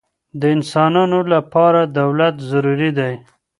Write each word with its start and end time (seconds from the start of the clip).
د 0.39 0.41
انسانانو 0.55 1.19
له 1.31 1.39
پاره 1.51 1.83
دولت 1.99 2.35
ضروري 2.49 2.89
دئ. 2.97 3.13